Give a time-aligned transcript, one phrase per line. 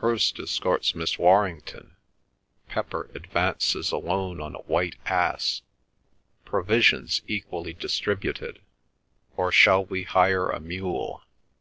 [0.00, 1.96] "Hirst escorts Miss Warrington;
[2.68, 5.62] Pepper advances alone on a white ass;
[6.44, 11.24] provisions equally distributed—or shall we hire a mule?